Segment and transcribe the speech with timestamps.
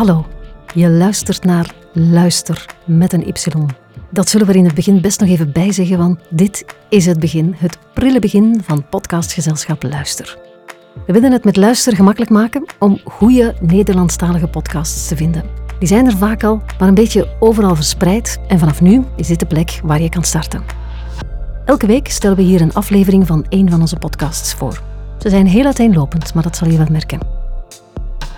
[0.00, 0.26] Hallo,
[0.74, 3.34] je luistert naar Luister met een Y.
[4.10, 7.20] Dat zullen we er in het begin best nog even bijzeggen, want dit is het
[7.20, 10.38] begin, het prille begin van podcastgezelschap Luister.
[11.06, 15.44] We willen het met Luister gemakkelijk maken om goede Nederlandstalige podcasts te vinden.
[15.78, 19.40] Die zijn er vaak al, maar een beetje overal verspreid en vanaf nu is dit
[19.40, 20.62] de plek waar je kan starten.
[21.64, 24.82] Elke week stellen we hier een aflevering van een van onze podcasts voor.
[25.18, 27.18] Ze zijn heel uiteenlopend, maar dat zal je wel merken.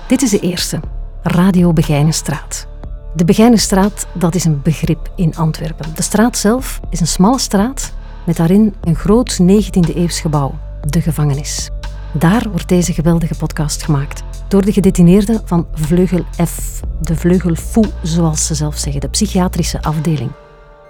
[0.09, 0.81] Dit is de eerste,
[1.25, 2.67] Radio Begijnenstraat.
[3.15, 5.95] De Begijnenstraat, dat is een begrip in Antwerpen.
[5.95, 7.93] De straat zelf is een smalle straat
[8.27, 11.71] met daarin een groot 19e-eeuws gebouw, de gevangenis.
[12.13, 17.87] Daar wordt deze geweldige podcast gemaakt door de gedetineerden van Vleugel F, de Vleugel Fou,
[18.03, 20.31] zoals ze zelf zeggen, de psychiatrische afdeling.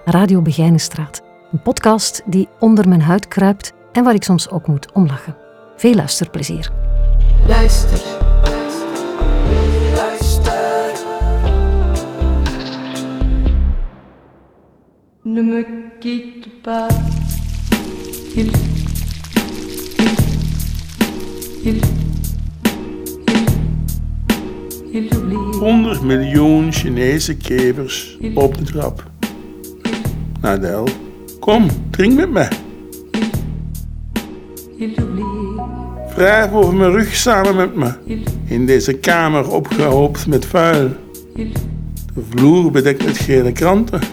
[0.04, 4.92] Radio Begijnenstraat, een podcast die onder mijn huid kruipt en waar ik soms ook moet
[4.92, 5.37] omlachen.
[5.76, 6.70] Veel luisterplezier.
[7.46, 8.01] Luister.
[15.24, 15.65] Ne me
[16.01, 16.88] quitte pas.
[18.34, 18.51] Il.
[19.96, 20.10] Il.
[21.62, 21.79] Il.
[23.26, 23.45] Il.
[24.92, 25.37] Il oublie.
[25.59, 29.10] 100 miljoen Chinese kevers op de trap.
[30.40, 30.88] Nadel,
[31.40, 32.48] kom, drink met me.
[36.14, 37.92] Wrijf over mijn rug samen met me.
[38.45, 40.90] In deze kamer opgehoopt met vuil.
[41.34, 41.52] Il.
[42.14, 44.12] De vloer bedekt met gele kranten.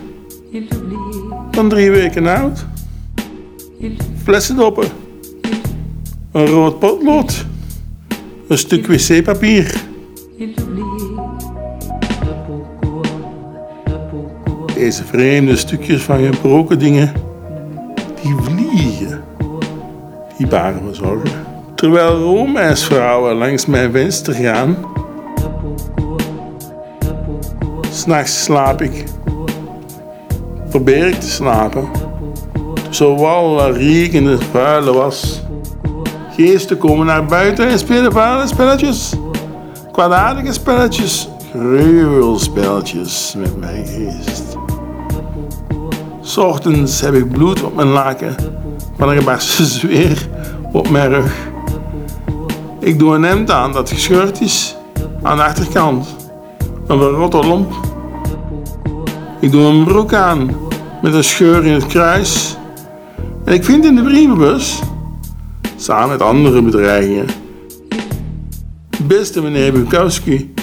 [1.67, 2.65] Drie weken oud.
[4.23, 4.88] Flessendoppen.
[6.31, 7.45] Een rood potlood.
[8.47, 9.73] Een stuk wc-papier.
[14.73, 17.13] Deze vreemde stukjes van gebroken dingen.
[18.21, 19.23] Die vliegen.
[20.38, 21.45] Die baren me zorgen.
[21.75, 24.77] Terwijl roomijsvrouwen langs mijn venster gaan.
[27.91, 29.03] S'nachts slaap ik.
[30.69, 31.90] Probeer ik te slapen.
[32.90, 35.41] Zo wallen, riekende, vuile was.
[36.35, 39.13] Geesten komen naar buiten en spelen vuile spelletjes.
[39.91, 41.29] Kwaadaardige spelletjes.
[41.52, 44.58] Gruwelspelletjes met mijn geest.
[46.22, 48.35] S ochtends heb ik bloed op mijn laken
[48.97, 50.28] van een gebarsten zweer
[50.72, 51.47] op mijn rug.
[52.79, 54.75] Ik doe een hemd aan dat gescheurd is
[55.24, 56.16] aan de achterkant.
[56.88, 57.88] Een verrotte lomp.
[59.41, 60.55] Ik doe een broek aan
[61.01, 62.57] met een scheur in het kruis.
[63.45, 64.79] En ik vind in de brievenbus,
[65.75, 67.25] samen met andere bedreigingen,
[69.07, 70.53] Beste meneer Bukowski.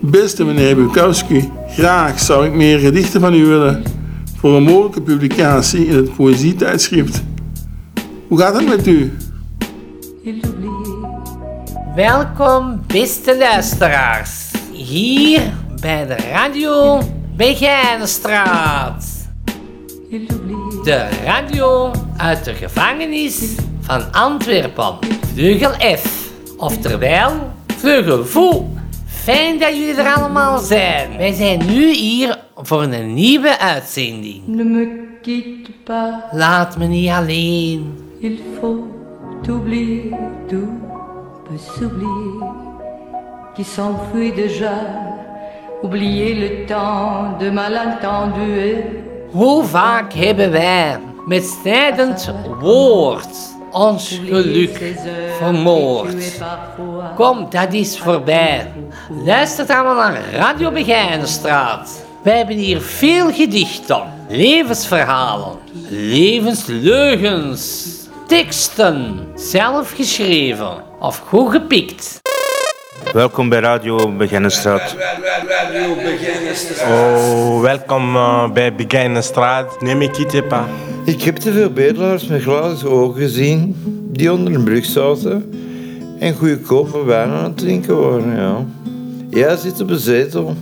[0.00, 3.82] Beste meneer Bukowski, graag zou ik meer gedichten van u willen
[4.36, 7.22] voor een mogelijke publicatie in het poëzietijdschrift.
[8.28, 9.12] Hoe gaat het met u?
[11.94, 14.50] Welkom, beste luisteraars.
[14.72, 15.52] Hier
[15.82, 17.00] bij de Radio
[17.36, 19.04] Begijnenstraat.
[20.84, 24.98] De radio uit de gevangenis van Antwerpen.
[25.32, 26.30] Vleugel F.
[26.56, 27.30] Oftewel,
[27.66, 28.64] Vleugel Fou.
[29.06, 31.16] Fijn dat jullie er allemaal zijn.
[31.16, 34.46] Wij zijn nu hier voor een nieuwe uitzending.
[34.46, 36.14] Ne me quitte pas.
[36.30, 37.98] Laat me niet alleen.
[38.20, 38.84] Il faut
[39.48, 40.02] oublier,
[40.48, 40.68] tout
[41.48, 42.46] peut s'oublier,
[43.54, 45.11] qui s'enfuit déjà.
[45.82, 48.84] Oublier le temps de malentendu
[49.30, 53.36] Hoe vaak hebben wij met snijdend woord
[53.70, 54.96] ons geluk
[55.38, 56.42] vermoord?
[57.16, 58.72] Kom, dat is voorbij.
[59.24, 62.04] Luister allemaal naar Radio Begijnenstraat.
[62.22, 65.56] Wij hebben hier veel gedichten, levensverhalen,
[65.88, 67.86] levensleugens,
[68.26, 72.21] teksten, zelf geschreven of goed gepikt.
[73.12, 74.96] Welkom bij Radio Begijnenstraat.
[76.88, 79.80] Oh, welkom eh, bij Begijnenstraat.
[79.80, 80.66] Neem ik het pas.
[81.04, 83.76] Ik heb te veel bedelaars met glazen ogen gezien
[84.12, 85.52] die onder een brug zaten
[86.18, 88.36] en goedkope wijn aan het drinken waren.
[88.36, 88.64] Ja.
[89.30, 90.56] Jij zit op een zetel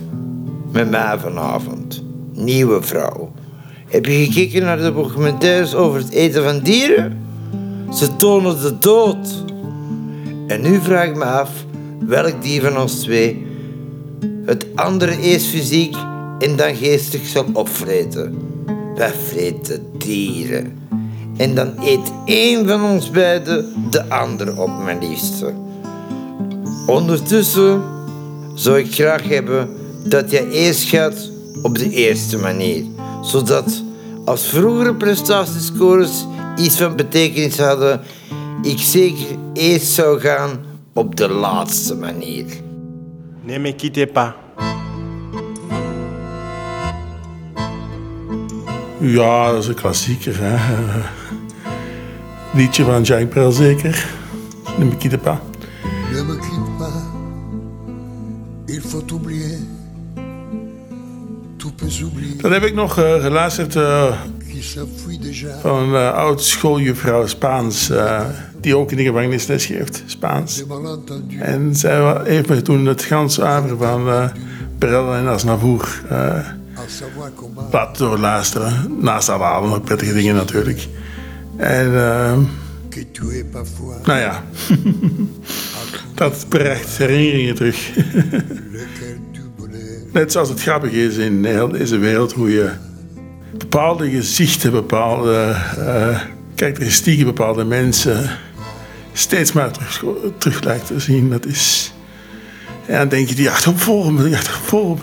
[0.71, 2.03] met mij vanavond.
[2.33, 3.31] Nieuwe vrouw.
[3.87, 7.25] Heb je gekeken naar de documentaires over het eten van dieren?
[7.93, 9.43] Ze tonen de dood.
[10.47, 11.49] En nu vraag ik me af
[12.61, 13.45] van ons twee
[14.45, 15.95] het andere eerst fysiek
[16.39, 18.37] en dan geestig zal opvreten.
[18.95, 20.79] Wij vreten dieren.
[21.37, 25.53] En dan eet één van ons beiden de andere op, mijn liefste.
[26.87, 27.81] Ondertussen
[28.53, 29.69] zou ik graag hebben
[30.03, 31.29] dat jij eerst gaat
[31.61, 32.83] op de eerste manier.
[33.21, 33.83] Zodat
[34.25, 36.25] als vroegere prestatiescores
[36.57, 38.01] iets van betekenis hadden,
[38.61, 42.45] ik zeker eerst zou gaan op de laatste manier.
[43.43, 44.33] Ne me quittez pas.
[48.99, 50.35] Ja, dat is een klassieker.
[50.39, 50.57] Hè?
[52.57, 54.05] Liedje van Jacques Brel zeker.
[54.77, 55.37] Ne me quitte pas.
[56.11, 56.93] Ne me quitte pas,
[58.65, 59.57] il faut oublier.
[61.57, 64.13] Tout peut s'oublier, Dat heb ik nog eh, geluisterd eh,
[65.61, 67.91] van een uh, oud schooljuffrouw Spaans.
[68.61, 70.63] Eh, die ook in de gevangenis les geeft, Spaans.
[71.39, 74.29] En zij heeft me toen het ganse avond van eh
[74.77, 76.39] Brel en Asnavour eh
[76.87, 77.73] savoir comment.
[77.73, 78.97] laten doorluisteren.
[78.99, 80.87] Naast alle andere prettige dingen natuurlijk.
[81.57, 82.37] En eh,
[83.51, 84.43] parfois nou ja,
[86.15, 87.89] dat brengt herinneringen terug.
[90.13, 92.69] Net zoals het grappig is in heel deze wereld hoe je
[93.57, 96.21] bepaalde gezichten, bepaalde eh,
[96.55, 98.29] karakteristieken, bepaalde mensen
[99.13, 100.03] steeds maar terug,
[100.37, 101.29] terug lijkt te zien.
[101.29, 101.93] Dat is.
[102.85, 104.37] En dan denk je, die achtervolgen me, die
[104.71, 104.95] me.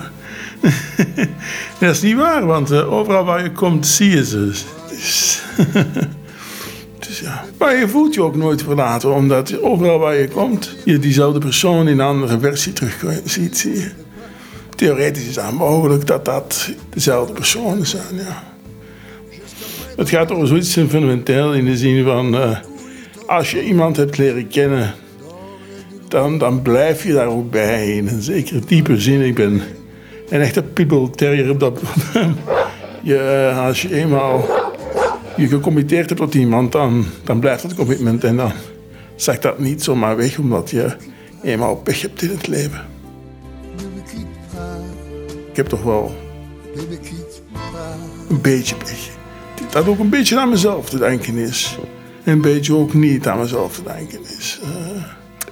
[1.80, 4.52] dat is niet waar, want eh, overal waar je komt zie je ze.
[4.90, 5.42] Is,
[7.06, 7.44] dus ja.
[7.58, 11.88] Maar je voelt je ook nooit verlaten, omdat overal waar je komt, je diezelfde persoon
[11.88, 13.90] in een andere versie terug ziet, zie je.
[14.76, 18.56] Theoretisch is het mogelijk dat dat dezelfde personen zijn, ja.
[19.96, 22.34] Het gaat over zoiets fundamenteel in de zin van...
[22.36, 22.58] eh,
[23.28, 24.94] als je iemand hebt leren kennen,
[26.08, 27.96] dan, dan blijf je daar ook bij.
[27.96, 29.20] In een zekere diepe zin.
[29.20, 29.62] Ik ben
[30.28, 31.80] een echte pitbull terrier op dat
[33.02, 34.44] je, eh, Als je eenmaal
[35.36, 38.24] je gecommitteerd hebt tot iemand, dan, dan blijft dat commitment.
[38.24, 38.52] En dan
[39.16, 40.96] zakt dat niet zomaar weg, omdat je
[41.42, 42.86] eenmaal pech hebt in het leven.
[45.50, 46.14] Ik heb toch wel
[48.28, 49.08] een beetje pech.
[49.70, 51.78] Dat ook een beetje aan mezelf te denken is.
[52.28, 54.58] En een beetje ook niet aan mezelf te denken is.
[54.62, 55.02] Eh,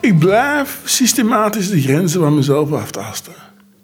[0.01, 3.33] ik blijf systematisch de grenzen van mezelf aftasten.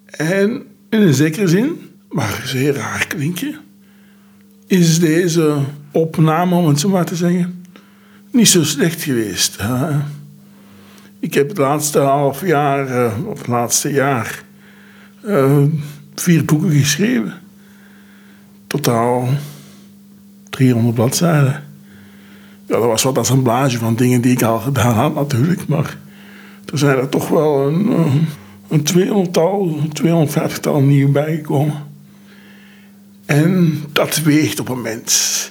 [0.06, 3.56] En in een zekere zin, maar zeer raar klinken,
[4.66, 5.58] is deze
[5.90, 7.64] opname, om het zo maar te zeggen,
[8.30, 9.58] niet zo slecht geweest.
[11.20, 14.42] Ik heb het laatste half jaar, eh, of het laatste jaar,
[15.20, 15.62] eh,
[16.14, 17.34] vier boeken geschreven.
[18.66, 19.28] Totaal
[20.50, 21.70] 300 bladzijden.
[22.72, 25.66] Ja, dat was wat assemblage van dingen die ik al gedaan had natuurlijk.
[25.68, 25.96] Maar
[26.72, 28.14] er zijn er toch wel een, eh,
[28.68, 31.74] een 200-tal, 250-tal nieuw bijgekomen.
[33.26, 35.50] En dat weegt op een mens.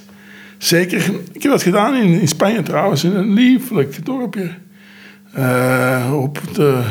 [0.58, 4.50] Zeker, ik heb dat gedaan in, in Spanje trouwens, in een lieflijk dorpje.
[5.32, 6.82] Eh, op, de,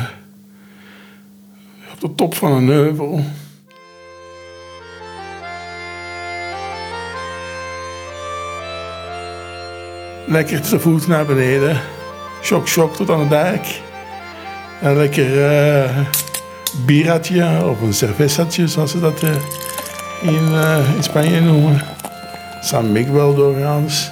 [1.93, 3.23] op de top van een heuvel.
[10.31, 11.81] Lekker te voet naar beneden.
[12.43, 13.81] Shock, shock tot aan de dijk.
[14.81, 15.97] En lekker eh
[16.85, 19.29] bieratje of een cervezatje, zoals ze dat eh,
[20.21, 21.81] in, eh, in Spanje noemen.
[22.61, 24.11] San Miguel doorgaans.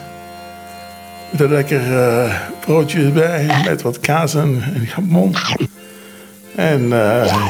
[1.31, 1.81] Met een lekker
[2.59, 5.35] broodje erbij, met wat kaas en, en jamon.
[6.55, 6.81] En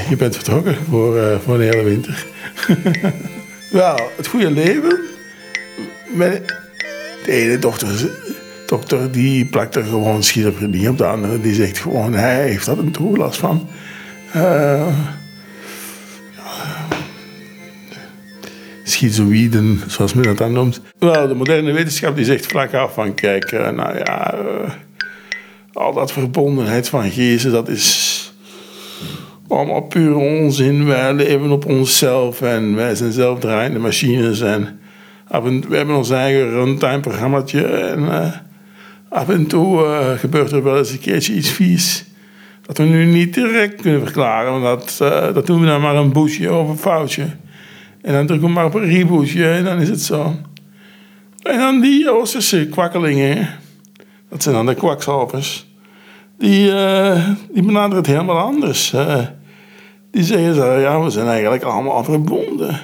[0.09, 2.25] je bent vertrokken voor, voor een hele winter.
[3.71, 4.99] Wel, het goede leven.
[6.13, 6.57] Met
[7.25, 7.87] de ene dochter,
[8.69, 10.97] dokter die plakt er gewoon schizofrenie op.
[10.97, 13.67] De andere die zegt gewoon, hij heeft dat een toelast van.
[14.31, 14.87] Eh,
[18.83, 20.81] schizoïden, zoals men dat dan noemt.
[20.99, 24.71] Wel, de moderne wetenschap die zegt vlak af van, kijk, eh, nou ja, eh,
[25.73, 28.33] al dat verbondenheid van geesten, dat is
[29.47, 30.85] allemaal puur onzin.
[30.85, 34.79] Wij leven op onszelf en wij zijn zelfdraaiende machines en
[35.67, 38.05] we hebben ons eigen runtime-programmaatje en
[39.09, 42.05] af en toe eh, gebeurt er wel eens een keertje iets vies.
[42.61, 45.95] Dat we nu niet direct kunnen verklaren, want dat, eh, dat doen we dan maar
[45.95, 47.27] een boetje of een foutje.
[48.01, 50.35] En dan drukken we maar op een rebootje en dan is het zo.
[51.41, 53.49] En dan die Oosterse kwakkelingen,
[54.29, 55.67] dat zijn dan de kwakzalvers,
[56.37, 58.93] die, eh, die benaderen het helemaal anders.
[60.11, 62.79] die zeggen zo, ja, we zijn eigenlijk allemaal verbonden.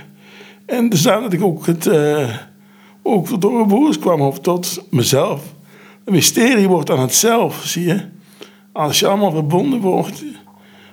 [0.66, 1.90] En dus daar dat ik ook, het,
[3.04, 5.55] ook tot boers kwam, of tot mezelf.
[6.06, 8.02] Een mysterie wordt aan het zelf, zie je.
[8.72, 10.24] Als je allemaal verbonden wordt,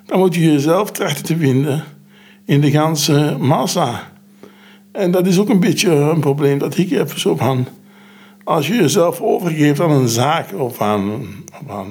[0.06, 1.84] dan moet je jezelf trachten te vinden
[2.44, 4.12] in de ganse massa.
[4.92, 7.18] En dat is ook een beetje een probleem dat ik heb.
[7.18, 7.66] Zo van,
[8.44, 11.10] als je jezelf overgeeft aan een zaak of aan,
[11.62, 11.88] of aan,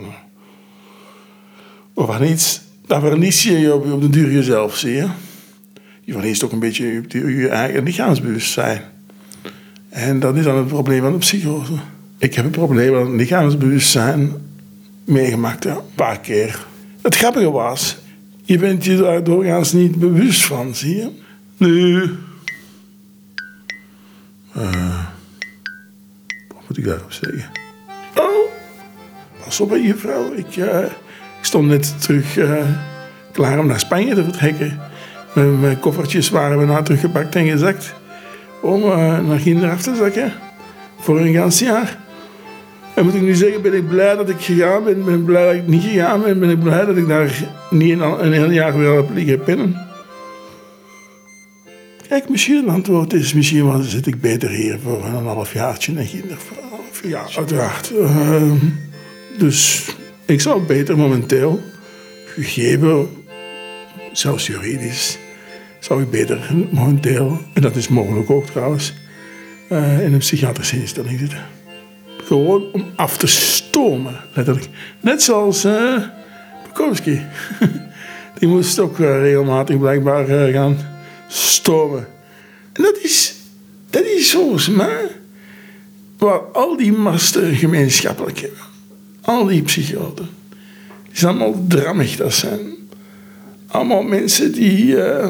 [1.94, 5.08] of aan iets, dan verlies je je op, de duur jezelf, zie je.
[6.04, 8.82] Je verliest ook een beetje je, je eigen lichaamsbewustzijn.
[9.90, 11.74] En dat is dan het probleem van de psychose.
[12.22, 14.34] Ik heb het probleem het lichaamsbewustzijn
[15.06, 16.66] meegemaakt, ja, een paar keer.
[17.02, 17.98] Het grappige was,
[18.44, 21.10] je bent je daar doorgaans niet bewust van, zie je?
[21.58, 22.04] Nu,
[24.54, 25.06] eh,
[26.48, 27.50] wat moet ik daarop zeggen?
[28.16, 28.52] Oh,
[29.44, 30.34] pas op, hè, juffrouw.
[30.34, 30.84] Ik, eh,
[31.40, 32.66] ik stond net terug eh,
[33.32, 34.80] klaar om naar Spanje te vertrekken.
[35.34, 37.94] Mijn, koffertjes waren we nou teruggepakt en gezakt
[38.62, 38.82] om
[39.28, 40.34] naar Ginder af te zakken
[41.00, 41.98] voor een gans jaar.
[42.96, 45.46] En moet ik nu zeggen, ben ik blij dat ik gegaan ben, ben ik blij
[45.46, 48.52] dat ik niet gegaan ben, ben ik blij dat ik daar niet een, een heel
[48.52, 49.90] jaar weer heb liggen pinnen.
[52.08, 56.06] Kijk, misschien een antwoord is, misschien wel zit ik beter hier voor een halfjaartje en
[56.06, 57.92] Ginder voor een half jaar, uiteraard.
[57.98, 58.58] Ehm,
[59.38, 59.86] dus
[60.26, 61.62] ik zou beter momenteel,
[62.26, 63.08] gegeven,
[64.12, 65.18] zelfs juridisch,
[65.80, 68.94] zou ik beter momenteel, en dat is mogelijk ook trouwens,
[69.70, 71.61] eh, in een psychiatrische instelling zitten.
[72.32, 74.70] Om af te stomen, letterlijk.
[75.00, 76.04] Net zoals eh
[76.64, 77.22] Bukowski.
[78.40, 80.78] Die moest ook eh, regelmatig blijkbaar eh, gaan
[81.28, 82.08] stomen.
[82.74, 83.36] En dat is,
[83.90, 85.08] dat is volgens mij
[86.18, 88.60] waar al die masten gemeenschappelijk hebben.
[89.22, 90.30] Al die psychoten.
[91.08, 92.60] Die zijn allemaal drammig, dat zijn.
[93.68, 95.28] Allemaal mensen die, eh,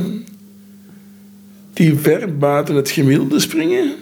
[1.73, 3.95] die ver buiten het gemiddelde springen.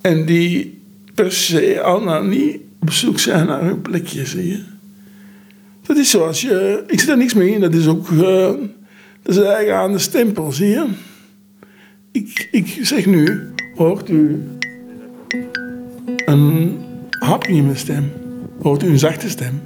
[0.00, 0.77] En die
[1.18, 4.60] per se al nou niet op zoek zijn naar hun plekje, zie je.
[5.86, 6.84] Dat is zoals je...
[6.86, 8.08] Ik zit er niks mee in, dat is ook...
[8.10, 8.52] eh,
[9.22, 10.86] dat is eigen aan de stempel, zie je.
[12.12, 13.40] Ik, ik zeg nu,
[13.76, 14.42] hoort u
[16.26, 16.78] een
[17.10, 18.12] hapje in mijn stem?
[18.62, 19.60] Hoort u een zachte stem?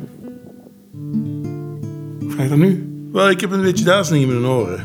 [2.28, 2.86] Vraag dat nu.
[3.12, 4.84] Wel, ik heb een beetje duizeling in mijn oren.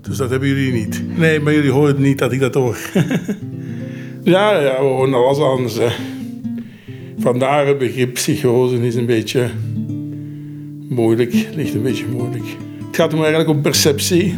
[0.00, 1.02] Dus dat hebben jullie niet.
[1.18, 2.78] Nee, maar jullie horen niet dat ik dat hoor.
[4.26, 5.76] ja, ja, we horen alles anders.
[5.76, 5.88] Hè.
[7.18, 9.50] Vandaar het begrip psychose is een beetje
[10.88, 11.32] moeilijk.
[11.54, 12.44] Ligt een beetje moeilijk.
[12.86, 14.34] Het gaat hem eigenlijk om perceptie.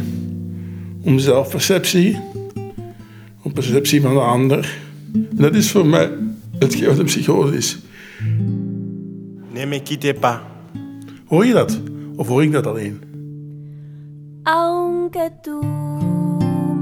[1.03, 2.19] Om zelfperceptie.
[3.41, 4.77] Om perceptie van de ander.
[5.13, 6.11] En dat is voor mij
[6.59, 7.79] hetgeen wat een psychose is.
[9.53, 10.39] Ne me pas.
[11.25, 11.81] Hoor je dat?
[12.15, 13.01] Of hoor ik dat alleen?
[14.43, 15.88] Aunque tú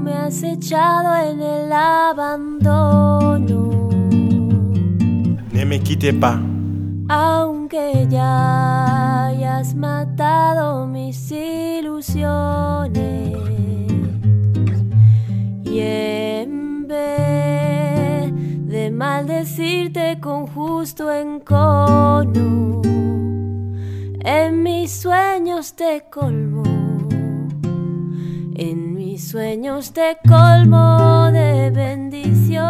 [0.08, 3.60] me has echado en el abandono,
[5.52, 6.38] Ne me quittez pas.
[7.08, 12.26] aunque ya hayas matado mis ilusiones,
[15.64, 18.32] y en vez
[18.66, 22.80] de maldecirte con justo encono,
[24.24, 26.62] en mis sueños te colmo.
[28.60, 28.87] En
[29.18, 32.62] mis sueños te colmo de bendiciones.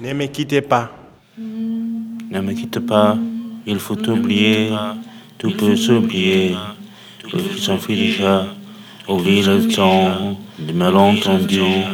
[0.00, 0.90] Ne me quittez pas.
[1.36, 3.16] Ne me quitte pas,
[3.66, 4.70] il faut oublier,
[5.36, 6.56] tout peut s'oublier,
[7.28, 8.46] tout s'enfuit déjà.
[9.06, 11.84] Oublie le temps des malentendus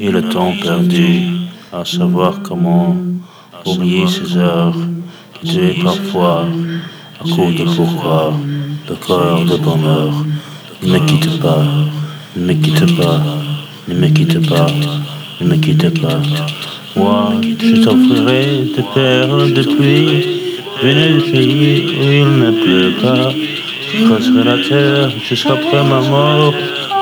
[0.00, 1.26] et le temps perdu,
[1.72, 2.96] à savoir comment
[3.66, 4.76] oublier ces heures
[5.44, 6.46] tuaient parfois
[7.20, 8.32] à cause de pourquoi
[8.90, 10.10] le cœur de bonheur.
[10.82, 11.62] Ne me quitte pas,
[12.36, 13.20] ne me quitte pas,
[13.86, 14.66] ne me quitte pas,
[15.40, 16.20] ne me quitte pas.
[16.96, 20.26] Moi, je t'offrirai des perles de pluie,
[20.82, 23.30] venues du pays où il ne pleut pas.
[23.92, 26.54] Je creuserai la terre jusqu'après ma mort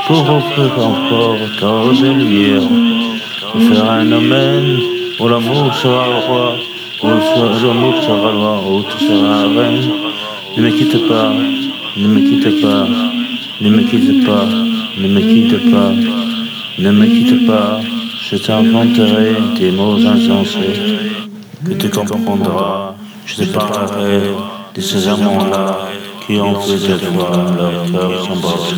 [0.07, 2.68] pour offrir encore tant de lumière.
[3.54, 4.78] Je ferai un domaine
[5.21, 6.57] où l'amour sera le roi,
[7.02, 9.88] où l'amour sera loi, où tu seras reine.
[10.57, 11.33] Ne me quitte pas,
[11.99, 12.87] ne me quitte pas,
[13.61, 14.45] ne me quitte pas,
[15.00, 15.93] ne me quitte pas,
[16.78, 17.81] ne me quitte pas.
[18.31, 20.78] Je t'inventerai des mots insensés
[21.64, 22.95] que tu comprendras.
[23.26, 24.21] Je te parlerai
[24.75, 25.78] de ces amants-là
[26.25, 28.75] qui ont fait de toi leur cœur s'embrasse.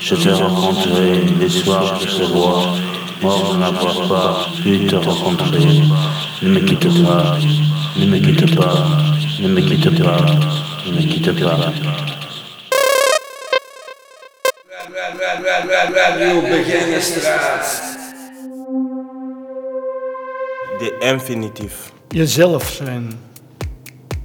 [0.00, 2.62] Je te raconterai l'histoire de ce roi,
[3.22, 5.82] mort n'avoir pas pu te rencontrer.
[6.42, 7.36] Ne me quitte pas,
[7.98, 8.86] ne me quitte pas,
[9.38, 10.26] ne me quitte pas,
[10.86, 11.72] ne me quitte pas.
[20.78, 21.92] De infinitief.
[22.08, 23.12] Jezelf zijn.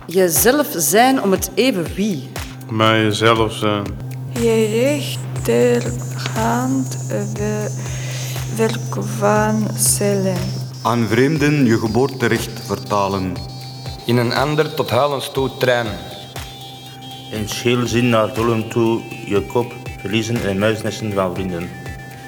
[0.06, 2.30] Jezelf zijn om het even wie.
[2.70, 3.84] Maar jezelf zijn.
[4.34, 4.66] Je
[5.46, 6.98] rechterhand
[7.34, 7.70] we-
[8.56, 10.38] welke van cellen.
[10.84, 13.34] Aan vreemden je geboorterecht vertalen.
[14.06, 15.98] In een ander tot huilens toe trainen.
[17.32, 19.74] In scheelzin naar doelen toe je kop
[20.08, 21.70] verliezen in muisnesten van vrienden.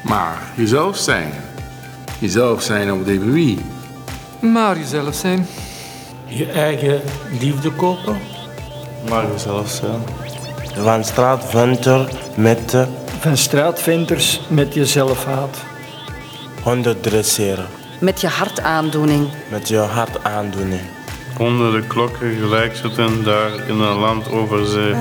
[0.04, 1.32] Maar jezelf zijn.
[2.20, 3.60] Jezelf zijn op de wie.
[4.40, 5.48] Maar jezelf zijn.
[6.26, 7.02] Je eigen
[7.40, 8.18] liefde kopen?
[9.10, 10.02] Mag zelf zijn.
[10.84, 12.86] Van straatventer met de
[13.20, 15.58] Van straatventers met je zelfhaat.
[16.64, 17.68] honden dresseren.
[18.00, 19.28] Met je hartaandoening.
[19.50, 20.82] Met je hart aandoening.
[21.38, 24.94] Onder de klokken gelijk zitten daar in een land over zee.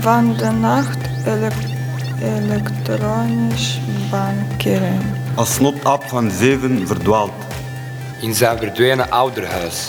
[0.00, 1.80] Van de nacht elek-
[2.22, 3.78] elektronisch
[4.10, 4.98] bankeren.
[5.34, 7.32] Als snotap van zeven verdwaalt.
[8.20, 9.88] In zijn verdwenen ouderhuis.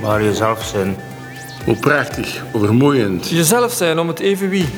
[0.00, 0.96] Maar jezelf zijn.
[1.64, 3.28] Hoe prachtig, hoe vermoeiend.
[3.28, 4.68] Jezelf zijn om het even wie.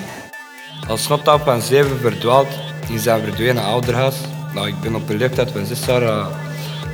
[0.89, 2.49] Als snotap van zeven verdwaalt
[2.89, 4.15] in zijn verdwenen ouderhuis.
[4.55, 6.27] Nou, ik ben op een leeftijd van zes jaar eh,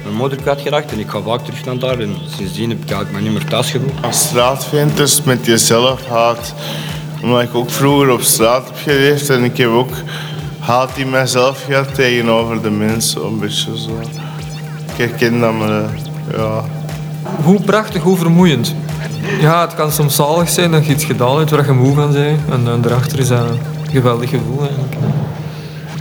[0.03, 1.99] mijn moeder kwijtgeraakt en ik ga vaak terug naar daar.
[1.99, 4.03] En sindsdien heb ik eigenlijk me niet meer thuis gevoeld.
[4.03, 6.55] Als straatventers met jezelf haat.
[7.23, 9.91] Omdat ik ook vroeger op straat heb geleefd en ik heb ook
[10.59, 13.25] haat in mezelf gehad tegenover de mensen.
[13.25, 13.91] Een beetje zo.
[14.93, 15.85] Ik herken dat, maar eh,
[16.37, 16.65] ja.
[17.43, 18.75] Hoe prachtig, hoe vermoeiend.
[19.41, 22.13] Ja, het kan soms zalig zijn dat je iets gedaan hebt waar je moe van
[22.13, 22.41] bent.
[22.51, 23.59] En dan daarachter is dat een
[23.91, 24.95] geweldig gevoel eigenlijk.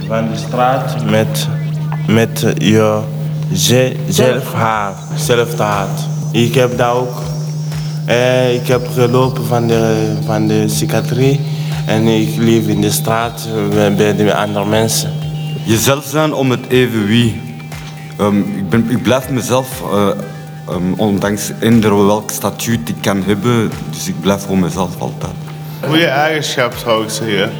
[0.07, 1.47] Van de straat met,
[2.07, 2.99] met je
[3.53, 4.97] ze- zelfhaat.
[5.15, 6.07] zelfhaat.
[6.31, 7.21] Ik heb dat ook.
[8.09, 11.39] Eh, ik heb gelopen van de, van de psychiatrie.
[11.85, 15.11] En ik leef in de straat eh, bij de andere mensen.
[15.63, 17.41] Jezelf zijn om het even wie.
[18.17, 20.07] Ehm, ik, ben, ik blijf mezelf, eh,
[20.67, 25.33] ehm, ondanks eender welk statuut ik kan hebben, dus ik blijf gewoon mezelf altijd.
[25.87, 27.51] Goede eigenschap zou ik zeggen.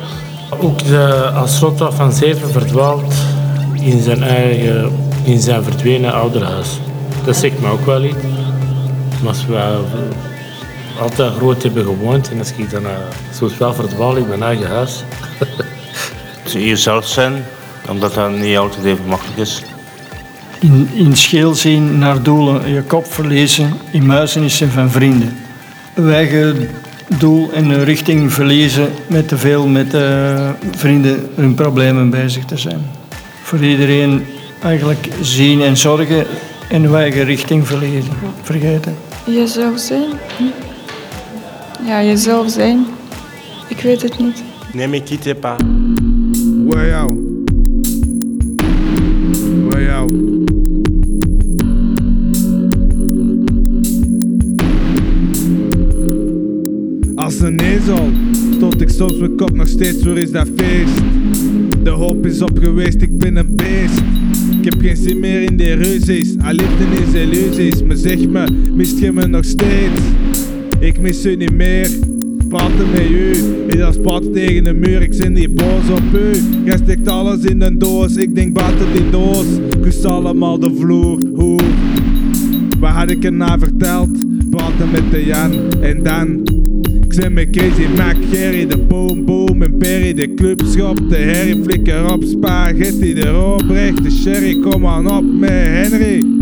[0.60, 3.13] Ook de, als Rotwa van Zeven verdwaalt
[3.74, 4.91] in zijn eigen,
[5.24, 6.68] in zijn verdwenen ouderhuis.
[7.25, 8.18] Dat zegt me ook wel iets.
[9.24, 9.36] Maar
[11.00, 12.89] altijd groot hebben gewoond en als ik dan uh,
[13.34, 15.03] soms wel verdwaal in mijn eigen huis.
[16.53, 17.44] Jezelf zijn,
[17.89, 19.62] omdat dat niet altijd even makkelijk is.
[20.60, 25.38] In, in scheel zien naar doelen, je kop verlezen, in muizenissen van vrienden.
[25.96, 26.69] Eigen
[27.17, 32.58] doel en een richting verliezen met te veel met eh, vrienden hun problemen bezig te
[32.58, 32.82] zijn.
[33.41, 34.26] Voor iedereen
[34.62, 36.26] eigenlijk zien en zorgen
[36.69, 38.97] en uw eigen richting verliezen, vergeten.
[39.26, 40.10] Jezelf zijn?
[41.86, 42.86] Ja, jezelf zijn.
[43.68, 44.44] Ik weet het niet.
[44.74, 45.58] Ne me quitte pas.
[46.65, 47.13] Way out.
[49.70, 50.12] Way out.
[57.15, 58.10] Als een ezel
[58.56, 61.02] stoot ik soms mijn kop nog steeds, waar is dat feest?
[61.84, 64.02] De hoop is op geweest, ik ben een beest.
[64.60, 67.84] Ik heb geen zin meer in die ruzies, al liefde is illusies.
[67.84, 70.02] Maar zeg me, mist je me nog steeds?
[70.80, 71.89] Ik mis u niet meer.
[72.48, 73.32] Praten met u,
[73.68, 75.02] is als praten tegen een muur.
[75.02, 76.42] Ik zit niet boos op u.
[76.65, 79.46] Jij steekt alles in een doos, ik denk buiten die doos.
[79.82, 81.60] Kus allemaal de vloer, hoe?
[82.80, 84.10] Waar had ik er na verteld?
[84.50, 86.42] Praten met de Jan en dan.
[87.06, 91.63] Ik zit met Casey, Mac, Gerry, de Boom Boom en Perry, de clubschop, de herrie,
[91.63, 96.38] flikker op, spaghetti, de Robrecht, de sherry, kom aan op met Henry.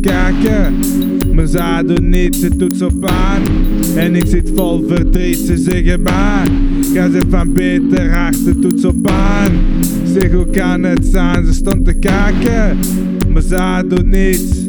[0.00, 0.74] Kijken,
[1.34, 3.42] maar ze doen niet, ze toets op aan.
[3.96, 6.46] En ik zit vol verdriet, ze zeggen maar,
[6.94, 8.44] ga, zit van beter hart.
[8.44, 9.52] De toets op aan,
[10.04, 11.46] zeg hoe kan het zijn?
[11.46, 12.78] Ze stond te kijken,
[13.32, 14.66] maar ze doen niets.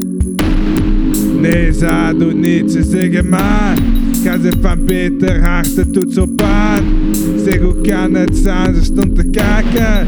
[1.42, 3.78] Nee, ze doen niets, ze zeggen maar.
[4.24, 6.84] Ga ze van beter hart de toets op aan.
[7.44, 10.08] Zeg hoe kan het zijn, ze stond te kijken.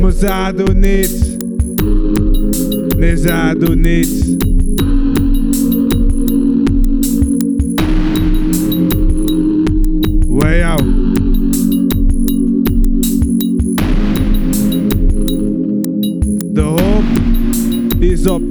[0.00, 1.36] Maar ze doen niets.
[2.98, 4.37] Nee, ze doen niets.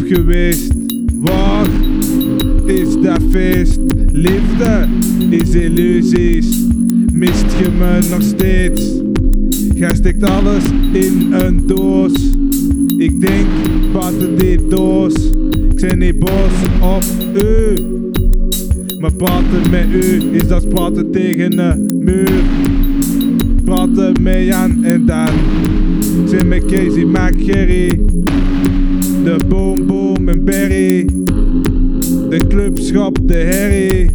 [0.07, 0.73] Geweest.
[1.19, 1.67] Waar
[2.65, 3.79] is dat feest?
[4.11, 4.87] Liefde
[5.29, 6.65] is illusies.
[7.13, 8.81] Mist je me nog steeds?
[9.75, 12.13] Gij steekt alles in een doos.
[12.97, 13.45] Ik denk,
[13.93, 15.13] buiten die doos.
[15.69, 17.03] Ik ben niet boos op
[17.43, 17.83] u.
[18.99, 22.43] Maar praten met u is als praten tegen een muur.
[23.63, 25.29] Praten met Jan en Dan.
[26.23, 27.99] Ik zit met Casey, Mac, Gerry.
[29.27, 31.05] De boom, boom en Berry,
[32.29, 34.09] De clubschap de herrie.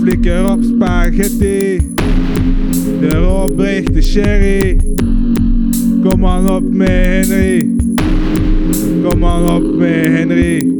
[0.00, 1.80] Flikker op spaghetti.
[3.00, 3.56] De Rob
[3.92, 4.76] de sherry.
[6.02, 7.70] Kom aan op me Henry.
[9.02, 10.76] Kom aan op me Henry.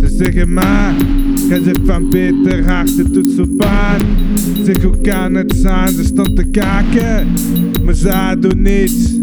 [0.00, 1.11] Ze zeggen maar
[1.52, 4.00] jij zegt van beter hart de toets op aan.
[4.64, 7.28] Zeg hoe kan het zijn, ze stond te kijken,
[7.84, 9.20] maar zij doen niets.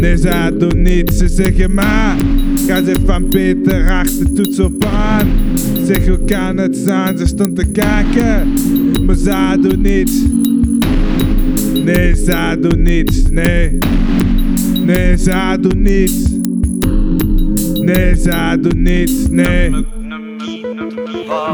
[0.00, 2.16] Nee, zij doen niets, ze zeggen maar,
[2.66, 5.28] zegt van beter hart de toets op aan.
[5.84, 8.48] Zeg hoe kan het zijn, ze stond te kijken,
[9.06, 10.12] maar zij doen niets.
[11.84, 13.78] Nee, zij doen niets, nee.
[14.84, 16.14] Nee, zij doen niets.
[17.82, 19.70] Nee, zij doen niets, nee.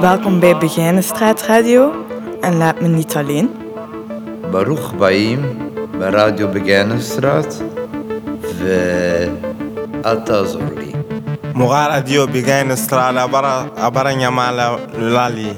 [0.01, 1.93] Welkom bij Begijnenstraat Radio
[2.41, 3.51] en laat me niet alleen.
[4.51, 5.41] Baruch Baim,
[5.99, 7.63] bij Radio Begijnenstraat.
[8.59, 9.29] We
[10.03, 10.95] Atazorli.
[11.55, 15.53] Mora Radio Begijn Strada Abara Abara Nyamala Lali.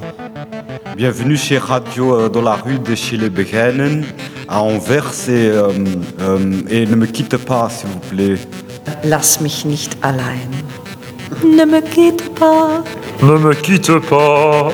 [0.97, 4.05] Bienvenue chez Radio euh, dans la rue de chez les Begijnen
[4.49, 5.69] à Anvers et, euh,
[6.21, 8.39] euh, et ne me quitte pas s'il vous plaît.
[9.05, 10.41] Lass mich nicht allein.
[11.45, 12.83] Ne me quitte pas.
[13.23, 14.73] Ne me quitte pas.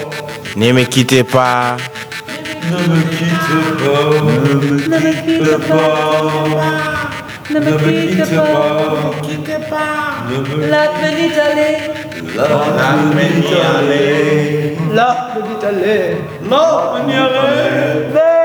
[0.57, 1.77] Ne me quittez pas.
[2.71, 3.59] Ne me quitte
[5.67, 6.23] pas.
[7.51, 8.67] Ne me quitte pas.
[8.71, 9.87] Ne me quitte pas.
[10.71, 11.81] Laat me niet alleen.
[12.37, 14.77] Laat me niet alleen.
[14.93, 16.17] Laat me niet alleen.
[16.49, 18.13] Laat me niet alleen.
[18.13, 18.37] Nee.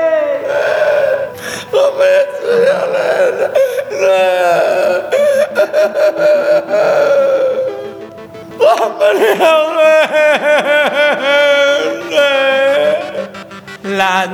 [8.62, 8.98] Laat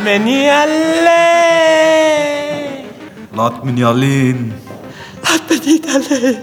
[0.03, 1.39] me niet alleen.
[3.33, 4.53] Laat me niet alleen.
[5.23, 6.39] Laat me niet alleen.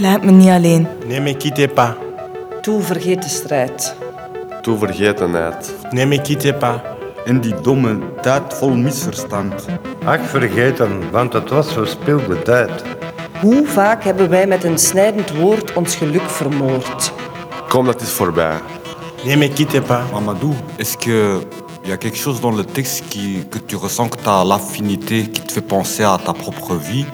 [0.00, 0.86] Laat me niet alleen.
[1.08, 1.90] Laat me niet pas.
[2.60, 3.94] Toe vergeet de strijd.
[4.62, 5.74] Toe vergetenheid.
[5.90, 6.76] Ne me quittez pas.
[7.24, 9.64] In die domme tijd vol misverstand.
[10.04, 12.82] Ach, vergeet hem, want het was verspilde tijd.
[13.40, 17.12] Hoe vaak hebben wij met een snijdend woord ons geluk vermoord?
[17.68, 18.58] Kom, dat is voorbij.
[19.24, 20.00] Ne me quittez pas.
[20.12, 21.40] Mamadou, est-ce que
[21.82, 24.44] il y a quelque chose dans le texte qui, que tu ressens que tu as
[24.44, 27.04] l'affinité qui te fait penser à ta propre vie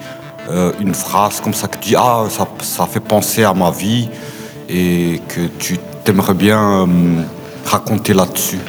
[0.49, 3.71] Euh, Une phrase comme ça que tu dis ah ça, ça fait penser à ma
[3.71, 4.09] vie
[4.67, 7.21] et que tu t'aimerais bien euh,
[7.65, 8.59] raconter là-dessus.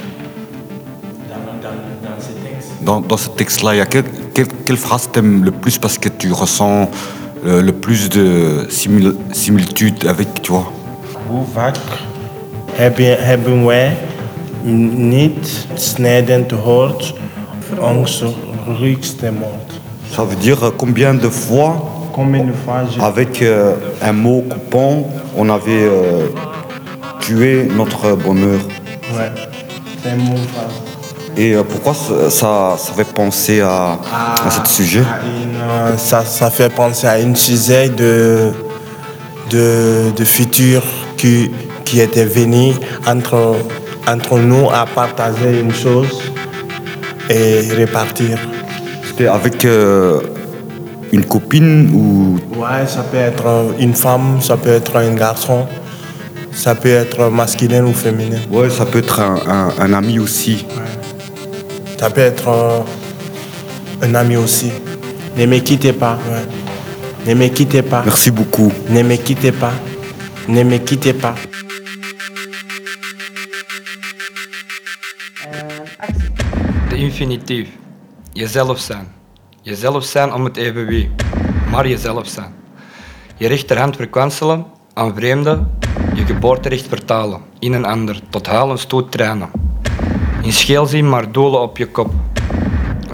[2.82, 5.98] Dans, dans ce texte-là, il y a quelle, quelle, quelle phrase t'aimes le plus parce
[5.98, 6.88] que tu ressens
[7.44, 10.72] le plus de simil- similitude avec, tu vois
[11.28, 11.76] Hoe vaak
[12.72, 13.96] hebben, hebben wij
[14.94, 17.14] niet snijdend woord
[17.80, 18.26] onze
[18.78, 19.72] ruigste moord?
[20.10, 21.72] Ça veut dire combien de fois,
[22.12, 23.00] Combien de fois je...
[23.00, 26.28] avec euh, un mot coupant, on avait euh,
[27.18, 28.60] tué notre bonheur?
[29.16, 29.32] Ouais,
[30.02, 30.83] c'est un mot phrase.
[31.36, 31.94] Et euh, pourquoi
[32.30, 33.98] ça, fait penser à,
[34.46, 35.00] à ce sujet?
[35.00, 38.52] À une, euh, ça, ça fait penser à une sujet de,
[39.50, 40.82] de, de futur
[41.16, 41.50] qui,
[41.84, 42.72] qui était venu
[43.06, 43.56] entre,
[44.06, 46.22] entre nous à partager une chose
[47.28, 48.38] et repartir.
[49.08, 50.20] C'était avec euh,
[51.12, 52.38] une copine ou?
[52.60, 55.66] Ouais, ça peut être une femme, ça peut être un garçon,
[56.52, 58.38] ça peut être masculin ou féminin.
[58.50, 60.64] Ouais, ça peut être un, un- un ami aussi.
[61.98, 62.80] Ça peut être euh,
[64.02, 64.70] un ami aussi.
[65.36, 66.18] Ne me quittez pas.
[66.30, 66.46] ouais.
[67.26, 68.02] Ne me quittez pas.
[68.04, 68.70] Merci beaucoup.
[68.90, 69.72] Ne me quittez pas.
[70.48, 71.34] Ne me quittez pas.
[76.88, 77.68] De infinitief.
[78.32, 79.06] Jezelf zijn.
[79.62, 81.10] Jezelf zijn om het even wie.
[81.70, 82.52] Maar jezelf zijn.
[83.36, 85.70] Je rechterhand verkwanselen aan vreemden.
[86.14, 87.40] Je geboorterecht vertalen.
[87.58, 88.20] In een ander.
[88.30, 89.48] Tot halen stoot trainen.
[90.44, 92.12] In scheel zien maar dolen op je kop.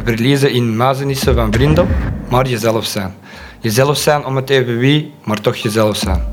[0.04, 1.88] Verliezen in muizenissen van vrienden.
[2.28, 3.14] Maar jezelf zijn.
[3.60, 6.24] Jezelf zijn om het even wie, maar toch jezelf zijn.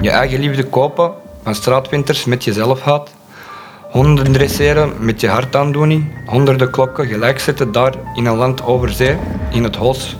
[0.00, 3.10] Je eigen liefde kopen van straatwinters met jezelf haat.
[3.90, 6.12] Honden dresseren met je hartaandoening.
[6.26, 9.16] Honderden klokken gelijk zetten daar in een land over zee.
[9.50, 10.16] In het hols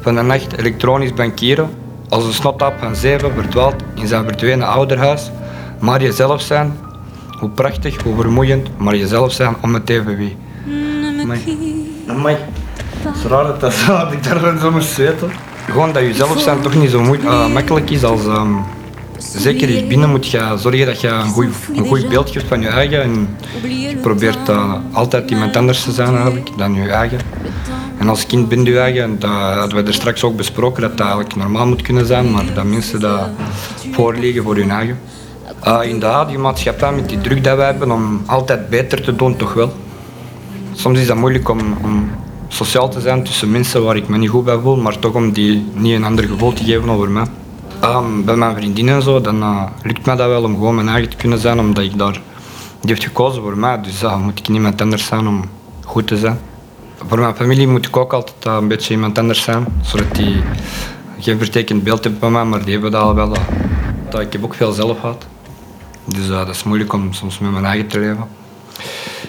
[0.00, 1.70] van de nacht elektronisch bankieren.
[2.08, 5.30] Als een snotaap van zeven verdwaald in zijn verdwenen ouderhuis.
[5.80, 6.85] Maar jezelf zijn.
[7.38, 10.36] Hoe prachtig, hoe vermoeiend, maar jezelf zijn om het even wie.
[12.06, 12.36] Amai.
[12.98, 15.30] Het is raar dat, dat, dat ik daar zo moest zweten.
[15.70, 18.24] Gewoon dat jezelf zijn toch niet zo moe- eh, makkelijk is als...
[18.26, 18.52] ehm,
[19.18, 22.60] zeker hier binnen moet je zorgen dat je een goed, een goed beeld geeft van
[22.60, 23.02] je eigen.
[23.02, 23.36] En
[23.68, 27.18] je probeert eh, altijd iemand anders te zijn eigenlijk dan je eigen.
[27.98, 31.00] En als kind ben je eigen, dat hadden we er straks ook besproken, dat dat
[31.06, 33.28] eigenlijk normaal moet kunnen zijn, maar dat mensen dat
[33.92, 34.98] voorliggen voor hun eigen.
[35.66, 39.36] Eh, inderdaad, die maatschappij met die druk dat wij hebben om altijd beter te doen,
[39.36, 39.72] toch wel.
[40.72, 42.10] Soms is dat moeilijk om, om
[42.48, 45.32] sociaal te zijn tussen mensen waar ik me niet goed bij voel, maar toch om
[45.32, 47.24] die niet een ander gevoel te geven over mij.
[47.80, 50.88] Ehm, bij mijn vriendin en zo, dan eh, lukt mij dat wel om gewoon mijn
[50.88, 52.20] eigen te kunnen zijn, omdat ik daar...
[52.80, 55.44] Die heeft gekozen voor mij, dus dan moet ik niemand anders zijn om
[55.84, 56.38] goed te zijn.
[57.08, 60.36] Voor mijn familie moet ik ook altijd eh, een beetje iemand anders zijn, zodat die
[61.18, 63.34] geen vertekend beeld hebben van mij, maar die hebben dat al wel.
[63.34, 63.40] eh.
[64.10, 65.26] dat ik heb ook veel zelf gehad.
[66.06, 68.28] Dus eh, dat is moeilijk om soms met mijn eigen te leven.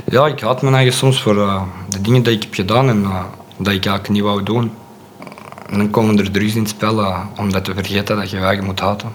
[0.06, 3.04] Ja, ik haat mijn eigen soms voor eh, de dingen die ik heb gedaan en
[3.04, 3.24] eh,
[3.58, 4.72] dat ik eigenlijk niet wou doen.
[5.70, 7.06] En dan komen er drugs in het spel
[7.38, 9.10] om te vergeten dat je je eigen moet haten.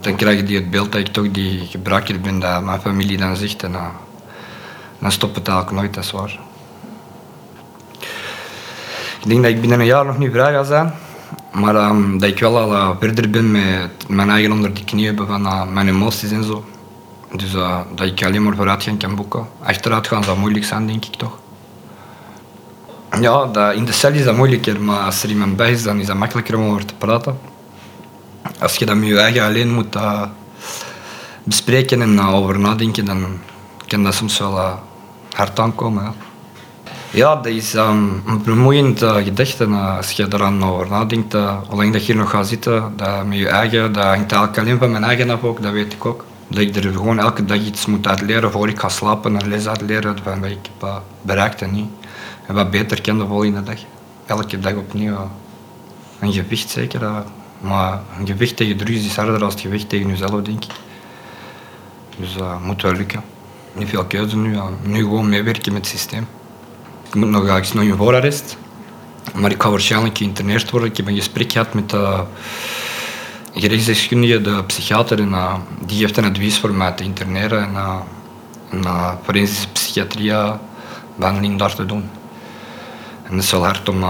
[0.00, 3.36] Dan krijg je het beeld dat ik toch die gebruiker ben dat mijn familie dan
[3.36, 3.72] zegt en
[4.98, 6.38] dan stopt het eigenlijk nooit, dat is waar.
[9.20, 10.94] Ik denk dat ik binnen een jaar nog niet vrij ga zijn,
[11.52, 15.06] maar ehm, dat ik wel al eh, verder ben met mijn eigen onder de knie
[15.06, 16.64] hebben van eh, mijn emoties en zo.
[17.36, 19.48] Dus eh, dat ik alleen maar vooruitgang kan boeken.
[19.62, 21.38] Achteruit gaan zou moeilijk zijn, denk ik toch.
[23.20, 26.06] Ja, in de cel is dat moeilijker, maar als er iemand bij is, dan is
[26.06, 27.38] dat makkelijker om over te praten.
[28.58, 29.96] Als je dat met je eigen alleen moet
[31.42, 33.38] bespreken en over nadenken, dan
[33.86, 34.80] kan dat soms wel
[35.32, 36.14] hard aankomen.
[37.10, 39.66] Ja dat is ehm, een vermoeiend uh, gedachte.
[39.66, 43.26] Uh, als je eraan over nadenkt, hoe lang dat je hier nog gaat zitten, dat
[43.26, 46.06] met je eigen, dat hangt eigenlijk alleen van mijn eigen af ook, dat weet ik
[46.06, 46.24] ook.
[46.48, 49.66] Dat ik er gewoon elke dag iets moet uitleren voor ik ga slapen en les
[49.66, 51.88] uitleren van wat ik heb bereikt en niet.
[52.46, 53.78] En wat beter kan de volgende dag.
[54.26, 55.30] Elke dag opnieuw.
[56.18, 57.00] Een gewicht zeker,
[57.60, 60.70] maar een gewicht tegen drugs is harder dan het gewicht tegen jezelf, denk ik.
[62.18, 63.22] Dus dat moet wel lukken.
[63.72, 66.26] Niet veel keuze nu, nu gewoon meewerken met het systeem.
[67.08, 68.56] Ik, moet nog, ik nog in voorarrest,
[69.34, 70.90] maar ik ga waarschijnlijk geïnterneerd worden.
[70.90, 72.22] Ik heb een gesprek gehad met de
[73.54, 75.16] gerechtsdeskundige, de psychiater,
[75.86, 77.74] die heeft een advies voor mij te interneren en
[78.70, 80.32] een uh, forensische psychiatrie
[81.16, 82.10] behandeling daar te doen.
[83.22, 84.04] En het is wel hard om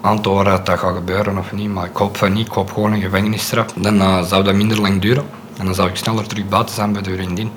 [0.00, 2.46] aan te horen dat dat gaat gebeuren of niet, maar ik hoop van niet.
[2.46, 3.72] Ik hoop gewoon een gevangenisstraf.
[3.72, 5.26] Dan zou dat minder lang duren
[5.58, 7.50] en dan zou ik sneller terug buiten zijn bij de vriendin.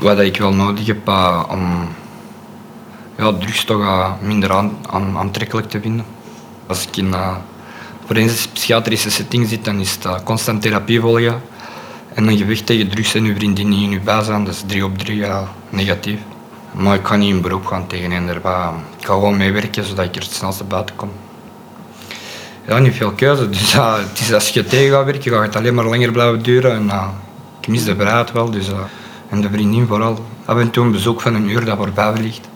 [0.00, 1.08] Wat ik wel nodig heb
[1.48, 1.88] om
[3.22, 6.04] ja, drugs toch uh, minder aan, aan, aantrekkelijk te vinden.
[6.66, 7.36] Als ik in uh,
[8.06, 11.42] forensische psychiatrische setting zit, dan is het uh, constant therapie volgen.
[12.14, 14.62] En een gewicht tegen drugs en uw vriendin niet in uw bij zijn, dat is
[14.66, 16.18] drie op drie uh, negatief.
[16.72, 18.28] Maar ik kan niet in beroep gaan tegen hen.
[18.28, 21.10] Ik ga gewoon meewerken zodat ik er het snelste buiten kom.
[22.66, 23.48] Ja, niet veel keuze.
[23.48, 26.42] Dus uh, het is als je tegen gaat werken, gaat het alleen maar langer blijven
[26.42, 26.72] duren.
[26.72, 26.90] En,
[27.60, 28.50] ik mis de vrijheid wel.
[28.50, 28.66] Dus,
[29.28, 30.24] en de vriendin vooral.
[30.44, 32.50] Af en toe een bezoek van een uur dat voorbij vliegt.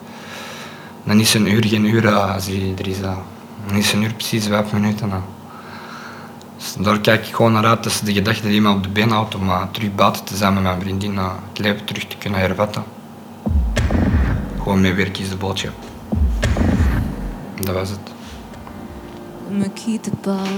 [1.07, 3.01] Dan is een uur geen uur als je er is.
[3.01, 5.11] Dan is een uur precies vijf minuten.
[6.57, 7.83] Dus daar kijk ik gewoon naar uit.
[7.83, 10.55] Dat is de gedachte die me op de been houdt om terug buiten te zijn
[10.55, 11.17] met mijn vriendin.
[11.17, 12.83] het leven terug te kunnen hervatten.
[14.59, 15.75] Gewoon meewerken is de boodschap.
[17.61, 18.15] Dat was het.
[19.51, 20.49] Me quitte pas,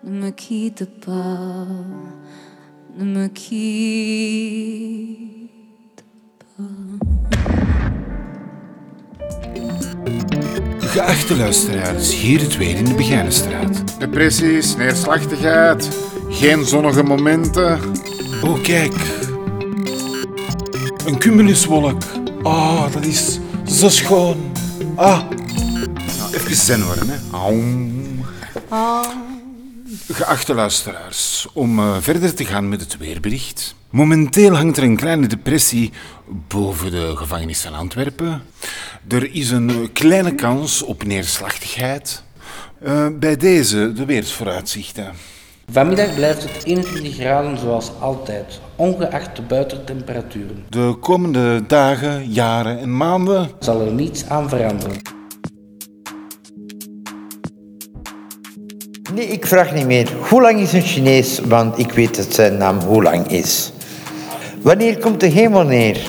[0.00, 1.66] me quitte pas,
[2.96, 5.31] me quitte
[10.92, 14.00] Geachte luisteraars, hier het weer in de Begijnenstraat.
[14.00, 15.88] Depressies, neerslachtigheid,
[16.28, 17.80] geen zonnige momenten.
[18.42, 18.94] Oh, kijk.
[21.06, 22.02] Een cumuluswolk.
[22.42, 24.52] Ah, dat is zo schoon.
[24.94, 25.20] Ah.
[26.18, 27.16] Nou, even zen worden, hè.
[27.30, 28.24] Aum.
[30.12, 33.74] Geachte luisteraars, om uh, verder te gaan met het weerbericht.
[33.92, 35.92] Momenteel hangt er een kleine depressie
[36.48, 38.42] boven de gevangenis van Antwerpen.
[39.08, 42.22] Er is een kleine kans op neerslachtigheid.
[42.82, 45.12] Uh, bij deze de weersvooruitzichten.
[45.70, 50.64] Vanmiddag blijft het 21 graden zoals altijd, ongeacht de buitentemperaturen.
[50.68, 54.96] De komende dagen, jaren en maanden zal er niets aan veranderen.
[59.14, 60.12] Nee, ik vraag niet meer.
[60.28, 61.38] Hoe lang is een Chinees?
[61.38, 63.72] Want ik weet dat zijn naam hoe lang is.
[64.62, 66.00] Wanneer komt de hemel neer?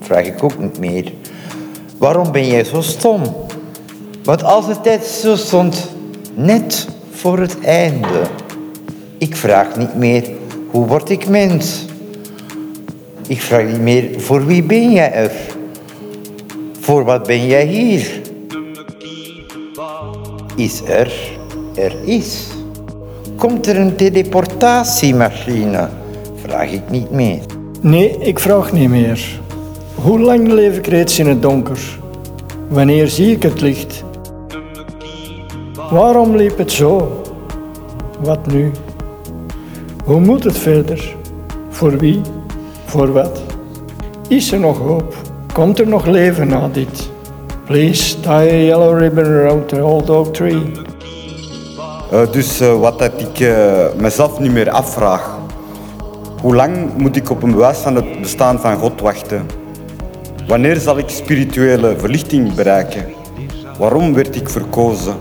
[0.00, 1.12] Vraag ik ook niet meer.
[1.98, 3.22] Waarom ben jij zo stom?
[4.24, 5.90] Want als de tijd zo stond,
[6.34, 8.22] net voor het einde.
[9.18, 10.24] Ik vraag niet meer,
[10.70, 11.84] hoe word ik mens?
[13.26, 15.32] Ik vraag niet meer, voor wie ben jij er?
[16.80, 18.20] Voor wat ben jij hier?
[20.56, 21.12] Is er,
[21.74, 22.46] er is.
[23.36, 25.88] Komt er een teleportatiemachine?
[26.42, 27.55] Vraag ik niet meer.
[27.86, 29.40] Nee, ik vraag niet meer.
[29.94, 31.98] Hoe lang leef ik reeds in het donker?
[32.68, 34.04] Wanneer zie ik het licht?
[35.90, 37.22] Waarom liep het zo?
[38.20, 38.70] Wat nu?
[40.04, 41.14] Hoe moet het verder?
[41.68, 42.20] Voor wie?
[42.84, 43.42] Voor wat?
[44.28, 45.14] Is er nog hoop?
[45.52, 47.10] Komt er nog leven na dit?
[47.64, 50.72] Please tie a yellow ribbon around the old oak tree.
[52.12, 55.35] Eh, dus eh, wat dat ik eh, mezelf niet meer afvraag.
[56.46, 59.46] Hoe lang moet ik op een bewijs van het bestaan van God wachten?
[60.48, 63.04] Wanneer zal ik spirituele verlichting bereiken?
[63.78, 65.14] Waarom werd ik verkozen?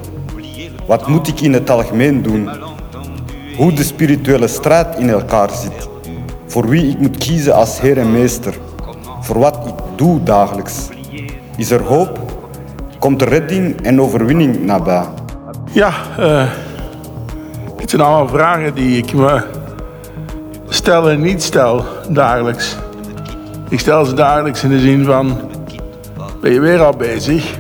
[0.88, 2.49] Wat moet ik in het algemeen doen?
[3.57, 5.89] Hoe de spirituele strijd in elkaar zit.
[6.45, 8.57] Voor wie ik moet kiezen als Heer en Meester.
[9.21, 10.89] Voor wat ik doe dagelijks.
[11.57, 12.19] Is er hoop?
[12.99, 15.05] Komt er redding en overwinning nabij?
[15.71, 16.49] Ja, eh
[17.77, 19.55] dit zijn allemaal vragen die ik me
[20.86, 22.76] stel en niet stel dagelijks.
[23.69, 25.38] Ik stel ze dagelijks in de zin van,
[26.41, 27.58] ben je weer al bezig?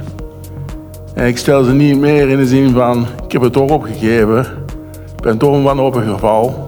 [1.13, 4.39] En ik stel ze niet meer in de zin van, ik heb het toch opgegeven.
[5.15, 6.65] Ik ben toch een wanhopig geval.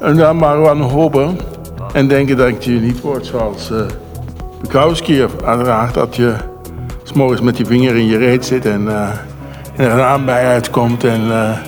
[0.00, 1.38] En dan maar wanhopen
[1.92, 3.80] en denken dat je niet wordt zoals eh
[4.60, 5.24] Bukowski.
[5.44, 6.34] Uiteraard dat je
[7.02, 9.08] s morgens met je vinger in je reet zit en, eh,
[9.76, 11.04] er een aanbij uitkomt.
[11.04, 11.58] En eh,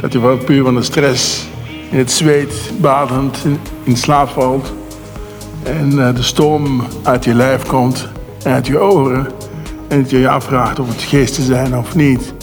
[0.00, 1.50] dat je van, puur van de stress
[1.92, 4.72] in het zweet badend in, in slaap valt.
[5.62, 8.08] En eh, de storm uit je lijf komt
[8.44, 9.26] en uit je oren.
[9.88, 12.34] En dat je je afvraagt of het geesten zijn of niet.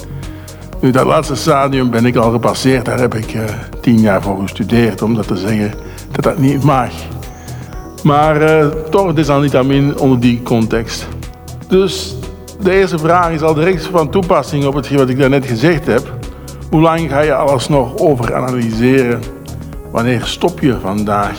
[0.81, 2.85] Nu, dat laatste stadium ben ik al gepasseerd.
[2.85, 3.43] Daar heb ik eh,
[3.81, 5.73] tien jaar voor gestudeerd om dat te zeggen
[6.11, 6.91] dat dat niet mag.
[8.03, 11.07] Maar eh, toch, het is aan onder die context.
[11.67, 12.15] Dus
[12.61, 16.13] de eerste vraag is al direct van toepassing op hetgeen wat ik daarnet gezegd heb.
[16.69, 19.21] Hoe lang ga je alles nog overanalyseren?
[19.91, 21.37] Wanneer stop je vandaag?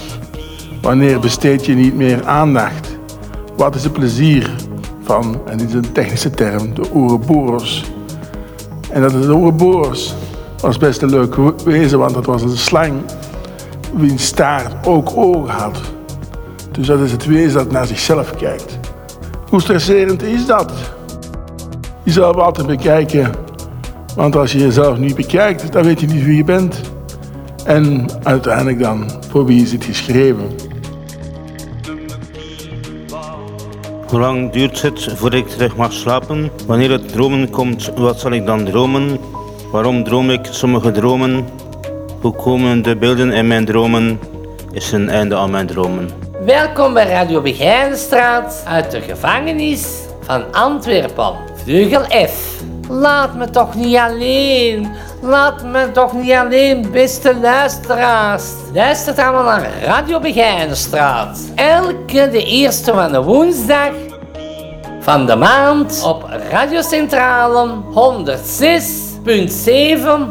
[0.83, 2.99] Wanneer besteed je niet meer aandacht?
[3.57, 4.51] Wat is het plezier
[5.03, 7.85] van, en dit is een technische term, de Ouroboros?
[8.91, 10.15] En dat is de Ouroboros
[10.61, 12.93] was best een leuk wezen, want dat was een slang
[13.95, 15.81] wiens staart ook ogen had.
[16.73, 18.79] Dus dat is het wezen dat naar zichzelf kijkt.
[19.49, 20.73] Hoe stresserend is dat?
[22.03, 23.31] Jezelf altijd bekijken.
[24.17, 26.90] Want als je jezelf niet bekijkt, dan weet je niet wie je bent.
[27.65, 30.51] En uiteindelijk dan, voor wie is het geschreven?
[34.07, 36.51] Hoe lang duurt het voordat ik terug mag slapen?
[36.67, 39.19] Wanneer het dromen komt, wat zal ik dan dromen?
[39.73, 41.49] Waarom droom ik sommige dromen?
[42.21, 44.21] Hoe komen de beelden in mijn dromen?
[44.73, 46.09] Is een einde aan mijn dromen.
[46.45, 49.87] Welkom bij Radio Begijnenstraat uit de gevangenis
[50.21, 51.33] van Antwerpen.
[51.55, 52.63] Vleugel F.
[52.89, 54.89] Laat me toch niet alleen.
[55.23, 58.43] Laat me toch niet alleen, beste luisteraars.
[58.73, 61.39] Luistert allemaal naar Radio Begijnenstraat.
[61.55, 63.91] Elke de eerste van de woensdag
[65.01, 67.73] van de maand op Radiocentrale 106.7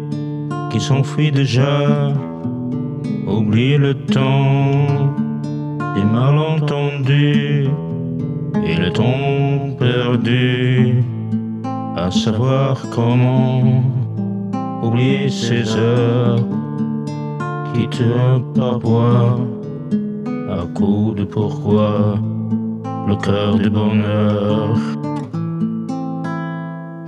[0.70, 2.14] qui s'enfuit déjà,
[3.27, 4.87] oublier le temps
[5.94, 7.68] des malentendus
[8.66, 11.05] et le temps perdu,
[11.96, 13.83] à savoir comment
[14.83, 16.38] oublier ces heures
[17.74, 19.38] qui tuent parfois
[20.51, 22.18] à coup de pourquoi
[23.09, 24.77] le cœur du bonheur.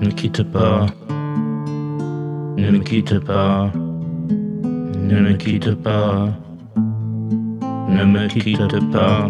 [0.01, 0.87] Ne quitte pas,
[2.57, 3.71] ne me quitte pas,
[5.11, 6.29] ne me quitte pas,
[7.97, 9.29] ne me quitte pas.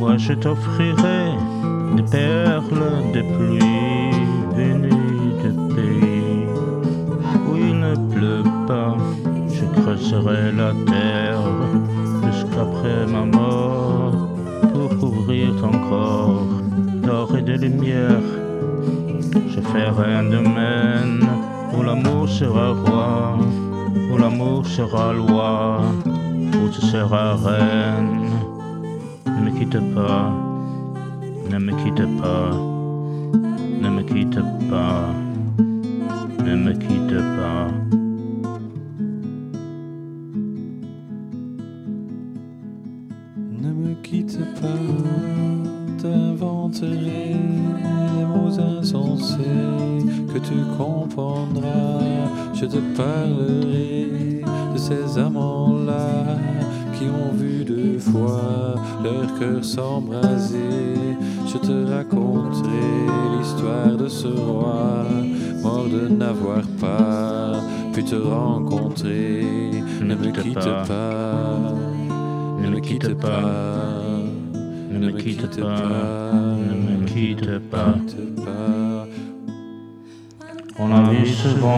[0.00, 1.22] Moi je t'offrirai
[1.96, 4.10] des perles de pluie
[4.56, 6.46] venues de pays
[7.46, 8.96] où il ne pleut pas.
[9.56, 11.46] Je creuserai la terre
[12.24, 13.79] jusqu'après ma mort
[15.30, 16.46] couvrir ton corps
[17.04, 18.22] d'or et de lumière.
[19.48, 21.24] Je ferai un domaine
[21.72, 23.38] où l'amour sera roi,
[24.12, 28.30] où l'amour sera loi, où tu seras reine.
[29.26, 30.32] Ne me quitte pas,
[31.48, 32.50] ne me quitte pas,
[33.82, 35.06] ne me quitte pas,
[36.44, 37.09] ne me quitte
[50.80, 52.00] comprendras.
[52.54, 54.42] Je te parlerai
[54.74, 56.38] de ces amants-là
[56.96, 58.74] qui ont vu deux fois
[59.04, 61.16] leur cœur s'embraser.
[61.46, 62.88] Je te raconterai
[63.36, 65.04] l'histoire de ce roi,
[65.62, 67.60] mort de n'avoir pas
[67.92, 69.44] pu te rencontrer.
[70.02, 71.74] Ne me quitte pas,
[72.62, 73.76] ne me quitte pas,
[74.92, 78.79] ne me quitte pas, ne me quitte pas.
[80.82, 81.76] On a vu souvent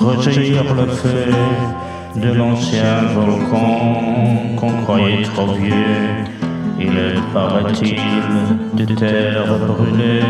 [0.00, 1.30] rejaillir le feu
[2.16, 6.24] de l'ancien volcan qu'on croyait trop vieux.
[6.80, 7.96] Il est, paraît-il,
[8.74, 10.22] de terre brûlée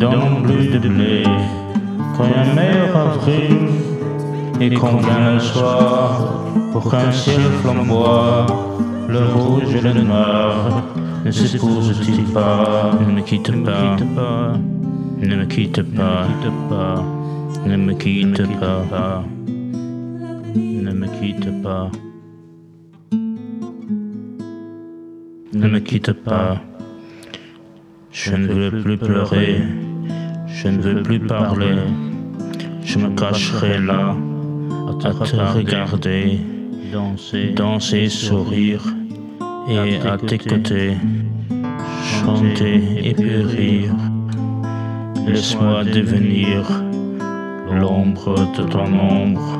[0.00, 1.22] dans bleu de blé.
[2.16, 3.68] Quand un meilleur avril
[4.60, 8.46] et qu'on vient le soir pour qu'un ciel flamboie,
[9.08, 10.82] le rouge et le noir
[11.24, 14.54] ne s'épousent-ils pas Ne me quitte pas,
[15.24, 16.26] ne me quitte pas,
[17.66, 19.24] ne me quitte pas,
[20.54, 21.90] ne me quitte pas,
[25.54, 26.60] ne me quitte pas.
[28.10, 29.62] Je ne veux plus pleurer,
[30.46, 31.76] je ne veux plus parler,
[32.84, 34.14] je me cacherai là
[34.88, 34.92] à
[35.24, 36.38] te regarder,
[36.92, 38.84] danser, danser, sourire
[39.70, 40.96] et à tes côtés,
[42.02, 43.94] chanter et puis rire.
[45.26, 46.64] Laisse-moi devenir
[47.70, 49.58] l'ombre de ton ombre,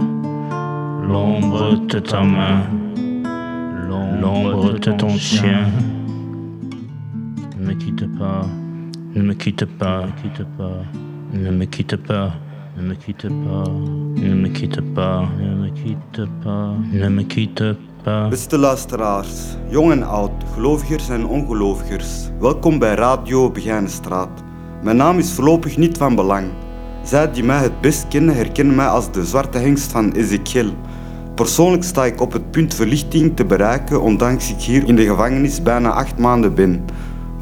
[1.08, 2.60] l'ombre de ta main,
[4.20, 5.66] l'ombre de ton chien.
[7.58, 8.46] Ne me quitte pas,
[9.14, 10.04] ne me quitte pas,
[11.32, 12.32] ne me quitte pas,
[12.76, 13.64] ne me quitte pas,
[14.16, 18.28] ne me quitte pas, ne me quitte pas, ne me quitte pas.
[18.28, 24.52] Beste luisteraars, jong en oud, gelovigers en ongelovigers, welkom bij Radio Begijnenstraat.
[24.84, 26.46] Mijn naam is voorlopig niet van belang.
[27.02, 30.72] Zij die mij het best kennen herkennen mij als de zwarte hengst van Ezekiel.
[31.34, 35.62] Persoonlijk sta ik op het punt verlichting te bereiken, ondanks ik hier in de gevangenis
[35.62, 36.84] bijna acht maanden ben.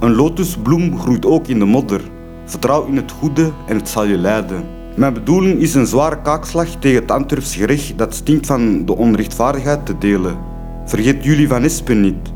[0.00, 2.00] Een lotusbloem groeit ook in de modder.
[2.44, 4.64] Vertrouw in het goede en het zal je leiden.
[4.96, 9.86] Mijn bedoeling is een zware kaakslag tegen het Antwerps gerecht dat stinkt van de onrechtvaardigheid
[9.86, 10.38] te delen.
[10.84, 12.32] Vergeet jullie van Espen niet.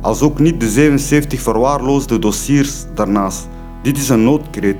[0.00, 3.48] Als ook niet de 77 verwaarloosde dossiers daarnaast.
[3.82, 4.76] Dit is een noodkreet.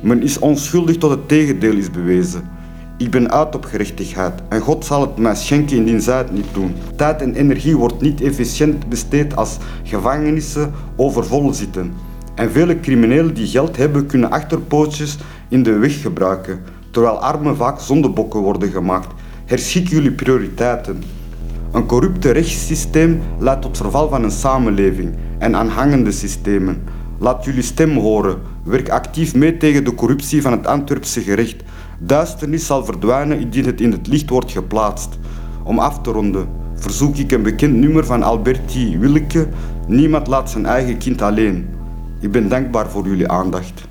[0.00, 2.48] Men is onschuldig tot het tegendeel is bewezen.
[2.96, 6.46] Ik ben uit op gerechtigheid en God zal het mij schenken indien zij het niet
[6.52, 6.74] doen.
[6.96, 11.92] Tijd en energie wordt niet efficiënt besteed als gevangenissen overvol zitten.
[12.34, 17.80] En vele criminelen die geld hebben kunnen achterpootjes in de weg gebruiken, terwijl armen vaak
[17.80, 19.14] zondebokken worden gemaakt.
[19.44, 21.02] Herschik jullie prioriteiten.
[21.72, 26.82] Een corrupte rechtssysteem leidt tot verval van een samenleving en aanhangende systemen.
[27.22, 28.38] Laat jullie stem horen.
[28.64, 31.62] Werk actief mee tegen de corruptie van het Antwerpse gerecht.
[31.98, 35.18] Duisternis zal verdwijnen indien het in het licht wordt geplaatst.
[35.64, 39.48] Om af te ronden verzoek ik een bekend nummer van Alberti Willeke.
[39.86, 41.68] Niemand laat zijn eigen kind alleen.
[42.20, 43.82] Ik ben dankbaar voor jullie aandacht.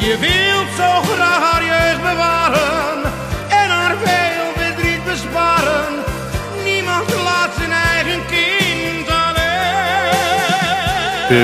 [0.00, 3.02] Je wilt zo graag haar jeugd bewaren
[3.48, 6.04] en haar veel verdriet besparen.
[6.64, 9.46] Niemand laat zijn eigen kind alleen.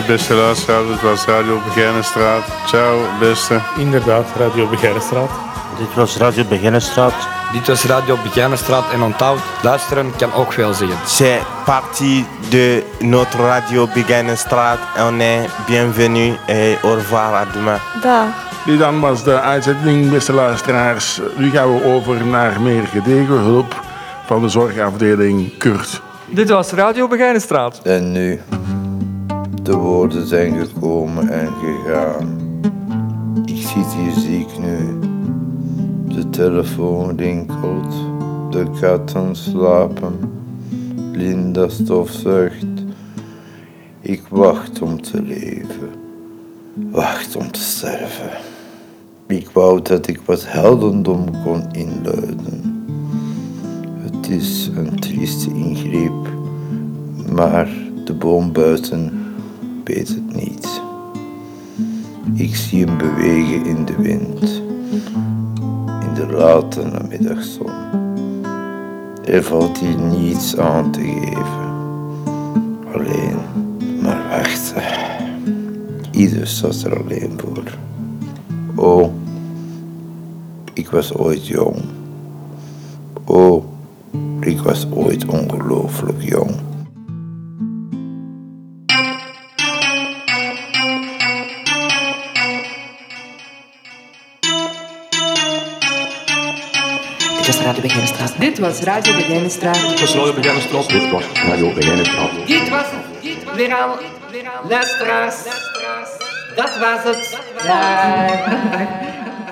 [0.07, 2.44] Beste luisteraars, het was Radio Begijnenstraat.
[2.66, 3.61] Ciao, beste.
[3.76, 5.30] Inderdaad, Radio Begijnenstraat.
[5.78, 7.14] Dit was Radio Begijnenstraat.
[7.52, 10.96] Dit was Radio Begijnenstraat en onthoud, luisteren kan ook veel zeggen.
[11.07, 14.78] C'est partie de notre radio Begijnenstraat.
[14.98, 17.80] On est bienvenue et au revoir à demain.
[18.02, 18.43] Dag.
[18.67, 21.21] Dit dan was de uitzending, beste luisteraars.
[21.39, 23.83] Nu gaan we over naar meer gedegen hulp
[24.27, 26.03] van de zorgafdeling Kurt.
[26.27, 27.81] Dit was Radio Begijnenstraat.
[27.83, 28.41] En nu,
[29.62, 32.39] de woorden zijn gekomen en gegaan.
[33.45, 34.99] Ik zit hier ziek nu.
[36.15, 37.95] De telefoon rinkelt,
[38.51, 40.19] de katten slapen.
[41.12, 42.65] Linda stofzucht.
[44.01, 45.91] Ik wacht om te leven.
[46.75, 48.53] Wacht om te sterven.
[49.35, 52.87] Ik wou dat ik wat heldendom kon inluiden.
[53.97, 56.28] Het is een trieste ingreep,
[57.32, 57.68] maar
[58.05, 59.12] de boom buiten
[59.85, 60.82] weet het niet.
[62.35, 64.62] Ik zie hem bewegen in de wind,
[66.01, 67.72] in de late namiddagzon.
[69.24, 71.72] Er valt hier niets aan te geven.
[72.95, 73.39] Alleen
[74.03, 74.82] maar wachten.
[76.11, 77.93] Ieder staat er alleen voor.
[80.85, 81.76] Ik was ooit jong.
[83.24, 83.64] Oh,
[84.41, 86.51] ik was ooit ongelooflijk jong.
[97.37, 98.39] Dit was Radio Begijnenstraat.
[98.39, 99.89] Dit was Radio Begijnenstraat.
[99.89, 100.89] Dit was Radio Begijnenstraat.
[100.89, 102.47] Dit was Radio Begijnenstraat.
[102.47, 103.57] Dit was het.
[103.57, 105.37] Weer aan luisteraars.
[106.57, 109.03] Dat was het.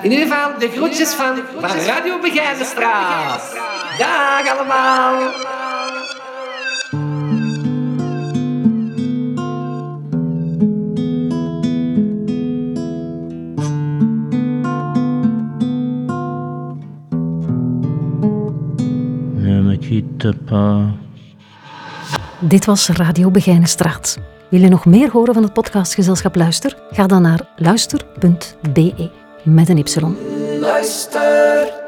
[0.03, 3.53] In ieder geval de groetjes van, van Radio Begijnenstraat.
[3.97, 5.31] Dag allemaal.
[22.39, 24.17] Dit was Radio Begijnenstraat.
[24.49, 26.77] Wil je nog meer horen van het podcastgezelschap Luister?
[26.91, 29.83] Ga dan naar luister.be met een y.
[30.59, 31.82] Luister.